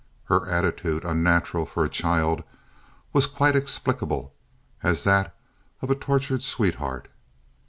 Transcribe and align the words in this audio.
Her 0.29 0.47
attitude, 0.49 1.03
unnatural 1.05 1.67
for 1.67 1.85
a 1.85 1.87
child, 1.87 2.41
was 3.13 3.27
quite 3.27 3.55
explicable 3.55 4.33
as 4.81 5.03
that 5.03 5.35
of 5.79 5.91
a 5.91 5.95
tortured 5.95 6.41
sweetheart. 6.41 7.07